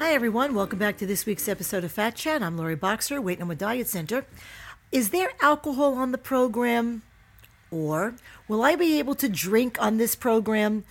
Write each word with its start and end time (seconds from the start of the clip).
Hi, 0.00 0.12
everyone. 0.12 0.54
Welcome 0.54 0.78
back 0.78 0.96
to 0.98 1.06
this 1.06 1.26
week's 1.26 1.48
episode 1.48 1.82
of 1.82 1.90
Fat 1.90 2.14
Chat. 2.14 2.40
I'm 2.40 2.56
Lori 2.56 2.76
Boxer, 2.76 3.20
Weight 3.20 3.40
No 3.40 3.46
More 3.46 3.56
Diet 3.56 3.88
Center. 3.88 4.26
Is 4.92 5.10
there 5.10 5.32
alcohol 5.42 5.94
on 5.94 6.12
the 6.12 6.18
program? 6.18 7.02
Or 7.72 8.14
will 8.46 8.62
I 8.62 8.76
be 8.76 9.00
able 9.00 9.16
to 9.16 9.28
drink 9.28 9.76
on 9.82 9.96
this 9.96 10.14
program? 10.14 10.84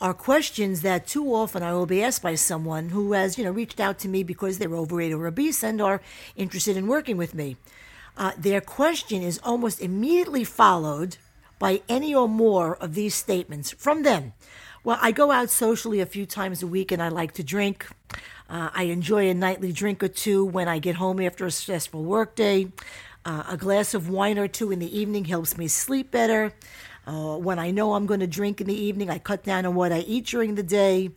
Are 0.00 0.12
questions 0.12 0.82
that 0.82 1.06
too 1.06 1.32
often 1.32 1.62
I 1.62 1.74
will 1.74 1.86
be 1.86 2.02
asked 2.02 2.24
by 2.24 2.34
someone 2.34 2.88
who 2.88 3.12
has, 3.12 3.38
you 3.38 3.44
know, 3.44 3.52
reached 3.52 3.78
out 3.78 4.00
to 4.00 4.08
me 4.08 4.24
because 4.24 4.58
they're 4.58 4.74
overweight 4.74 5.12
or 5.12 5.28
obese 5.28 5.62
and 5.62 5.80
are 5.80 6.02
interested 6.34 6.76
in 6.76 6.88
working 6.88 7.16
with 7.16 7.34
me. 7.34 7.56
Uh, 8.16 8.32
their 8.36 8.60
question 8.60 9.22
is 9.22 9.38
almost 9.44 9.80
immediately 9.80 10.42
followed 10.42 11.18
by 11.60 11.82
any 11.88 12.12
or 12.12 12.28
more 12.28 12.74
of 12.78 12.94
these 12.94 13.14
statements 13.14 13.70
from 13.70 14.02
them. 14.02 14.32
Well, 14.82 14.98
I 15.00 15.12
go 15.12 15.30
out 15.30 15.50
socially 15.50 16.00
a 16.00 16.06
few 16.06 16.24
times 16.24 16.62
a 16.62 16.66
week 16.66 16.90
and 16.90 17.02
I 17.02 17.08
like 17.08 17.32
to 17.32 17.42
drink. 17.42 17.86
Uh, 18.48 18.70
I 18.72 18.84
enjoy 18.84 19.28
a 19.28 19.34
nightly 19.34 19.72
drink 19.72 20.02
or 20.02 20.08
two 20.08 20.42
when 20.44 20.68
I 20.68 20.78
get 20.78 20.96
home 20.96 21.20
after 21.20 21.44
a 21.44 21.50
stressful 21.50 22.02
workday. 22.02 22.72
Uh, 23.22 23.44
a 23.46 23.56
glass 23.58 23.92
of 23.92 24.08
wine 24.08 24.38
or 24.38 24.48
two 24.48 24.72
in 24.72 24.78
the 24.78 24.98
evening 24.98 25.26
helps 25.26 25.58
me 25.58 25.68
sleep 25.68 26.10
better. 26.10 26.54
Uh, 27.06 27.36
when 27.36 27.58
I 27.58 27.70
know 27.70 27.94
I'm 27.94 28.06
going 28.06 28.20
to 28.20 28.26
drink 28.26 28.60
in 28.60 28.66
the 28.66 28.74
evening, 28.74 29.10
I 29.10 29.18
cut 29.18 29.42
down 29.42 29.66
on 29.66 29.74
what 29.74 29.92
I 29.92 30.00
eat 30.00 30.26
during 30.26 30.54
the 30.54 30.62
day. 30.62 31.10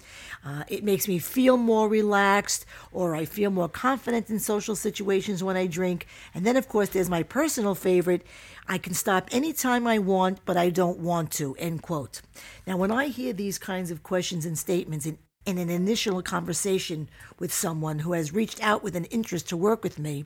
Uh, 0.45 0.63
it 0.67 0.83
makes 0.83 1.07
me 1.07 1.19
feel 1.19 1.57
more 1.57 1.87
relaxed, 1.89 2.65
or 2.91 3.15
I 3.15 3.25
feel 3.25 3.51
more 3.51 3.69
confident 3.69 4.29
in 4.29 4.39
social 4.39 4.75
situations 4.75 5.43
when 5.43 5.57
I 5.57 5.67
drink. 5.67 6.07
And 6.33 6.45
then, 6.45 6.57
of 6.57 6.67
course, 6.67 6.89
there's 6.89 7.09
my 7.09 7.23
personal 7.23 7.75
favorite 7.75 8.25
I 8.67 8.77
can 8.77 8.93
stop 8.93 9.27
anytime 9.31 9.85
I 9.87 9.99
want, 9.99 10.45
but 10.45 10.57
I 10.57 10.69
don't 10.69 10.99
want 10.99 11.31
to. 11.31 11.55
End 11.55 11.81
quote. 11.81 12.21
Now, 12.65 12.77
when 12.77 12.91
I 12.91 13.07
hear 13.07 13.33
these 13.33 13.57
kinds 13.57 13.91
of 13.91 14.03
questions 14.03 14.45
and 14.45 14.57
statements 14.57 15.05
in, 15.05 15.17
in 15.45 15.57
an 15.57 15.69
initial 15.69 16.21
conversation 16.21 17.09
with 17.39 17.53
someone 17.53 17.99
who 17.99 18.13
has 18.13 18.33
reached 18.33 18.63
out 18.63 18.83
with 18.83 18.95
an 18.95 19.05
interest 19.05 19.49
to 19.49 19.57
work 19.57 19.83
with 19.83 19.99
me, 19.99 20.25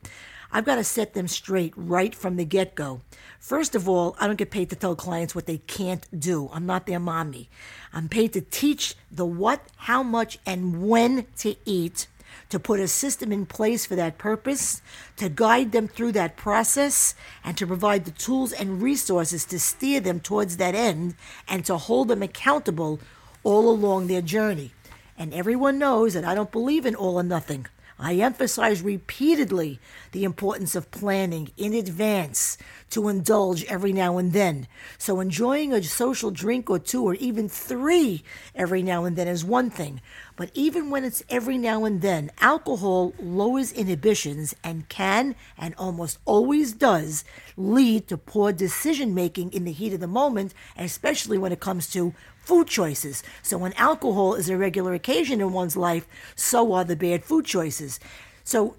I've 0.51 0.65
got 0.65 0.75
to 0.75 0.83
set 0.83 1.13
them 1.13 1.27
straight 1.27 1.73
right 1.75 2.15
from 2.15 2.37
the 2.37 2.45
get 2.45 2.75
go. 2.75 3.01
First 3.39 3.75
of 3.75 3.89
all, 3.89 4.15
I 4.19 4.27
don't 4.27 4.37
get 4.37 4.51
paid 4.51 4.69
to 4.69 4.75
tell 4.75 4.95
clients 4.95 5.35
what 5.35 5.45
they 5.45 5.57
can't 5.57 6.07
do. 6.17 6.49
I'm 6.53 6.65
not 6.65 6.85
their 6.85 6.99
mommy. 6.99 7.49
I'm 7.91 8.07
paid 8.07 8.33
to 8.33 8.41
teach 8.41 8.95
the 9.11 9.25
what, 9.25 9.61
how 9.75 10.03
much, 10.03 10.39
and 10.45 10.87
when 10.87 11.25
to 11.39 11.55
eat, 11.65 12.07
to 12.49 12.59
put 12.59 12.79
a 12.79 12.87
system 12.87 13.31
in 13.31 13.45
place 13.45 13.85
for 13.85 13.95
that 13.95 14.17
purpose, 14.17 14.81
to 15.17 15.27
guide 15.27 15.71
them 15.71 15.87
through 15.87 16.13
that 16.13 16.37
process, 16.37 17.13
and 17.43 17.57
to 17.57 17.67
provide 17.67 18.05
the 18.05 18.11
tools 18.11 18.53
and 18.53 18.81
resources 18.81 19.43
to 19.45 19.59
steer 19.59 19.99
them 19.99 20.19
towards 20.19 20.57
that 20.57 20.75
end 20.75 21.15
and 21.47 21.65
to 21.65 21.77
hold 21.77 22.07
them 22.07 22.23
accountable 22.23 22.99
all 23.43 23.69
along 23.69 24.07
their 24.07 24.21
journey. 24.21 24.71
And 25.17 25.33
everyone 25.33 25.79
knows 25.79 26.13
that 26.13 26.25
I 26.25 26.35
don't 26.35 26.51
believe 26.51 26.85
in 26.85 26.95
all 26.95 27.15
or 27.15 27.23
nothing. 27.23 27.67
I 27.99 28.13
emphasize 28.15 28.83
repeatedly 28.83 29.79
the 30.11 30.23
importance 30.23 30.75
of 30.75 30.91
planning 30.91 31.49
in 31.57 31.73
advance 31.73 32.57
to 32.91 33.07
indulge 33.07 33.65
every 33.65 33.91
now 33.91 34.19
and 34.19 34.33
then. 34.33 34.67
So, 34.99 35.19
enjoying 35.19 35.73
a 35.73 35.81
social 35.81 36.29
drink 36.29 36.69
or 36.69 36.77
two, 36.77 37.03
or 37.03 37.15
even 37.15 37.49
three 37.49 38.23
every 38.53 38.83
now 38.83 39.05
and 39.05 39.15
then, 39.15 39.27
is 39.27 39.43
one 39.43 39.71
thing. 39.71 39.99
But 40.35 40.51
even 40.53 40.91
when 40.91 41.03
it's 41.03 41.23
every 41.27 41.57
now 41.57 41.85
and 41.85 42.01
then, 42.01 42.29
alcohol 42.39 43.13
lowers 43.19 43.71
inhibitions 43.71 44.55
and 44.63 44.87
can, 44.89 45.35
and 45.57 45.73
almost 45.75 46.19
always 46.25 46.73
does, 46.73 47.25
lead 47.57 48.07
to 48.09 48.17
poor 48.17 48.53
decision 48.53 49.15
making 49.15 49.51
in 49.53 49.63
the 49.63 49.71
heat 49.71 49.93
of 49.93 49.99
the 49.99 50.07
moment, 50.07 50.53
especially 50.77 51.39
when 51.39 51.51
it 51.51 51.59
comes 51.59 51.89
to 51.93 52.13
food 52.47 52.67
choices. 52.67 53.23
So 53.43 53.57
when 53.57 53.73
alcohol 53.73 54.33
is 54.35 54.49
a 54.49 54.57
regular 54.57 54.93
occasion 54.93 55.41
in 55.41 55.51
one's 55.51 55.75
life, 55.75 56.07
so 56.35 56.71
are 56.71 56.85
the 56.85 56.95
bad 56.95 57.25
food 57.25 57.45
choices. 57.45 57.99
So 58.45 58.75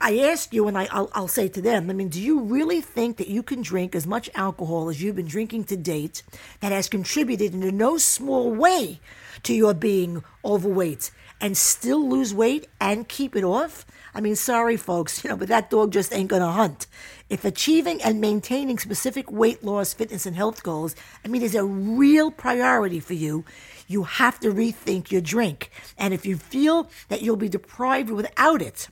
I 0.00 0.18
ask 0.20 0.54
you, 0.54 0.66
and 0.68 0.78
I, 0.78 0.88
will 0.94 1.10
I'll 1.14 1.28
say 1.28 1.48
to 1.48 1.60
them, 1.60 1.90
I 1.90 1.92
mean, 1.92 2.08
do 2.08 2.20
you 2.20 2.40
really 2.40 2.80
think 2.80 3.18
that 3.18 3.28
you 3.28 3.42
can 3.42 3.60
drink 3.60 3.94
as 3.94 4.06
much 4.06 4.30
alcohol 4.34 4.88
as 4.88 5.02
you've 5.02 5.16
been 5.16 5.26
drinking 5.26 5.64
to 5.64 5.76
date 5.76 6.22
that 6.60 6.72
has 6.72 6.88
contributed 6.88 7.52
in 7.52 7.62
a 7.62 7.70
no 7.70 7.98
small 7.98 8.50
way 8.50 9.00
to 9.42 9.52
your 9.52 9.74
being 9.74 10.24
overweight 10.42 11.10
and 11.40 11.56
still 11.56 12.08
lose 12.08 12.32
weight 12.32 12.66
and 12.80 13.08
keep 13.08 13.36
it 13.36 13.44
off? 13.44 13.84
I 14.14 14.20
mean, 14.20 14.36
sorry, 14.36 14.76
folks, 14.76 15.24
you 15.24 15.30
know, 15.30 15.36
but 15.36 15.48
that 15.48 15.70
dog 15.70 15.92
just 15.92 16.14
ain't 16.14 16.30
to 16.30 16.46
hunt. 16.46 16.86
If 17.28 17.44
achieving 17.44 18.02
and 18.02 18.20
maintaining 18.20 18.78
specific 18.78 19.30
weight 19.30 19.64
loss, 19.64 19.94
fitness, 19.94 20.26
and 20.26 20.36
health 20.36 20.62
goals, 20.62 20.94
I 21.24 21.28
mean, 21.28 21.42
is 21.42 21.54
a 21.54 21.64
real 21.64 22.30
priority 22.30 23.00
for 23.00 23.14
you, 23.14 23.44
you 23.88 24.04
have 24.04 24.40
to 24.40 24.52
rethink 24.52 25.10
your 25.10 25.20
drink. 25.20 25.70
And 25.98 26.14
if 26.14 26.24
you 26.24 26.36
feel 26.36 26.90
that 27.08 27.22
you'll 27.22 27.36
be 27.36 27.48
deprived 27.48 28.10
without 28.10 28.62
it, 28.62 28.88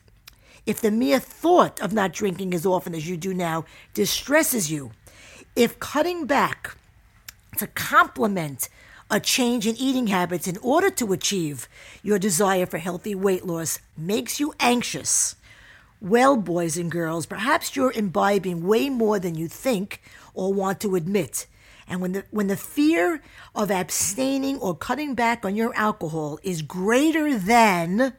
if 0.66 0.80
the 0.80 0.90
mere 0.90 1.18
thought 1.18 1.80
of 1.80 1.92
not 1.92 2.12
drinking 2.12 2.54
as 2.54 2.64
often 2.64 2.94
as 2.94 3.08
you 3.08 3.16
do 3.16 3.34
now 3.34 3.64
distresses 3.94 4.70
you, 4.70 4.92
if 5.56 5.78
cutting 5.80 6.26
back 6.26 6.76
to 7.58 7.66
complement 7.66 8.68
a 9.12 9.20
change 9.20 9.66
in 9.66 9.76
eating 9.76 10.06
habits 10.06 10.48
in 10.48 10.56
order 10.62 10.88
to 10.88 11.12
achieve 11.12 11.68
your 12.02 12.18
desire 12.18 12.64
for 12.64 12.78
healthy 12.78 13.14
weight 13.14 13.44
loss 13.44 13.78
makes 13.94 14.40
you 14.40 14.54
anxious. 14.58 15.36
Well, 16.00 16.34
boys 16.38 16.78
and 16.78 16.90
girls, 16.90 17.26
perhaps 17.26 17.76
you're 17.76 17.92
imbibing 17.92 18.66
way 18.66 18.88
more 18.88 19.18
than 19.18 19.34
you 19.34 19.48
think 19.48 20.00
or 20.32 20.54
want 20.54 20.80
to 20.80 20.96
admit. 20.96 21.46
And 21.86 22.00
when 22.00 22.12
the, 22.12 22.24
when 22.30 22.46
the 22.46 22.56
fear 22.56 23.20
of 23.54 23.70
abstaining 23.70 24.58
or 24.58 24.74
cutting 24.74 25.14
back 25.14 25.44
on 25.44 25.56
your 25.56 25.74
alcohol 25.76 26.38
is 26.42 26.62
greater 26.62 27.38
than 27.38 28.14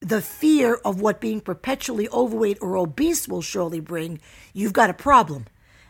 the 0.00 0.20
fear 0.20 0.80
of 0.84 1.00
what 1.00 1.20
being 1.20 1.40
perpetually 1.40 2.08
overweight 2.08 2.58
or 2.60 2.76
obese 2.76 3.28
will 3.28 3.40
surely 3.40 3.78
bring, 3.78 4.20
you've 4.52 4.72
got 4.72 4.90
a 4.90 4.94
problem 4.94 5.46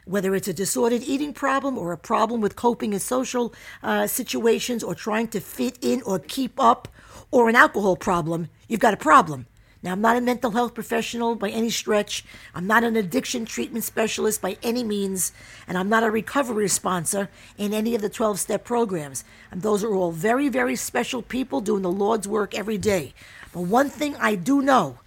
whether 0.08 0.34
it's 0.34 0.48
a 0.48 0.54
disordered 0.54 1.02
eating 1.02 1.32
problem 1.32 1.76
or 1.76 1.92
a 1.92 1.98
problem 1.98 2.40
with 2.40 2.56
coping 2.56 2.92
in 2.92 3.00
social 3.00 3.52
uh, 3.82 4.06
situations 4.06 4.82
or 4.82 4.94
trying 4.94 5.28
to 5.28 5.40
fit 5.40 5.78
in 5.82 6.02
or 6.02 6.18
keep 6.18 6.58
up 6.58 6.88
or 7.30 7.48
an 7.48 7.54
alcohol 7.54 7.94
problem, 7.94 8.48
you've 8.68 8.80
got 8.80 8.94
a 8.94 8.98
problem. 8.98 9.46
Now, 9.82 9.92
I'm 9.92 10.00
not 10.00 10.16
a 10.16 10.20
mental 10.20 10.50
health 10.50 10.74
professional 10.74 11.36
by 11.36 11.50
any 11.50 11.70
stretch. 11.70 12.24
I'm 12.52 12.66
not 12.66 12.82
an 12.82 12.96
addiction 12.96 13.44
treatment 13.44 13.84
specialist 13.84 14.42
by 14.42 14.56
any 14.60 14.82
means. 14.82 15.32
And 15.68 15.78
I'm 15.78 15.88
not 15.88 16.02
a 16.02 16.10
recovery 16.10 16.68
sponsor 16.68 17.30
in 17.56 17.72
any 17.72 17.94
of 17.94 18.02
the 18.02 18.08
12 18.08 18.40
step 18.40 18.64
programs. 18.64 19.22
And 19.52 19.62
those 19.62 19.84
are 19.84 19.94
all 19.94 20.10
very, 20.10 20.48
very 20.48 20.74
special 20.74 21.22
people 21.22 21.60
doing 21.60 21.82
the 21.82 21.92
Lord's 21.92 22.26
work 22.26 22.56
every 22.56 22.78
day. 22.78 23.14
But 23.52 23.62
one 23.62 23.88
thing 23.88 24.16
I 24.16 24.34
do 24.34 24.62
know 24.62 24.98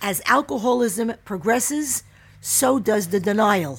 as 0.00 0.20
alcoholism 0.26 1.12
progresses, 1.24 2.02
so 2.40 2.80
does 2.80 3.08
the 3.08 3.20
denial. 3.20 3.78